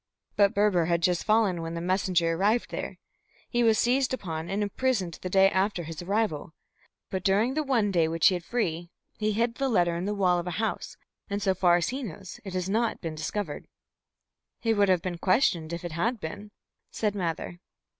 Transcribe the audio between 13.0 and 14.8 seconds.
discovered." "He